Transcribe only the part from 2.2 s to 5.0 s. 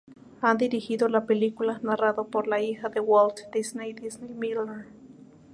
por la hija de Walt Disney, Disney Miller.